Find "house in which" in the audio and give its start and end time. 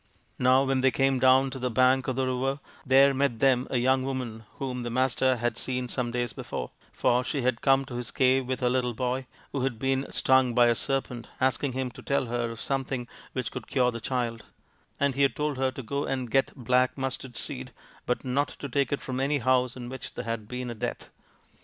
19.37-20.15